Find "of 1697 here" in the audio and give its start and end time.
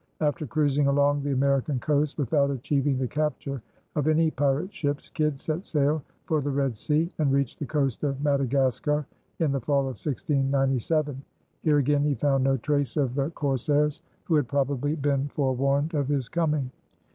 9.81-11.77